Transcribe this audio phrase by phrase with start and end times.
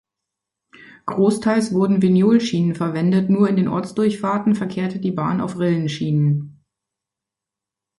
[1.05, 6.65] Grossteils wurden Vignolschienen verwendet, nur in den Ortsdurchfahrten verkehrte die Bahn auf Rillenschienen.